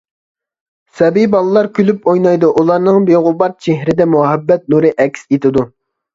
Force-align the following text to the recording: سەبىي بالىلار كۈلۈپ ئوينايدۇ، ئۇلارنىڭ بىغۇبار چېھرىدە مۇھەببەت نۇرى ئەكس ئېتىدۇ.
سەبىي 1.01 1.27
بالىلار 1.35 1.69
كۈلۈپ 1.79 2.09
ئوينايدۇ، 2.13 2.49
ئۇلارنىڭ 2.63 3.07
بىغۇبار 3.11 3.55
چېھرىدە 3.67 4.09
مۇھەببەت 4.17 4.67
نۇرى 4.77 4.95
ئەكس 5.07 5.29
ئېتىدۇ. 5.31 5.69